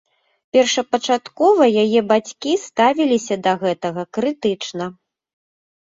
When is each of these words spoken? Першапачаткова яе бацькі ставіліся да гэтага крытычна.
Першапачаткова 0.55 1.67
яе 1.83 2.01
бацькі 2.13 2.51
ставіліся 2.67 3.35
да 3.49 3.53
гэтага 3.65 4.01
крытычна. 4.19 4.85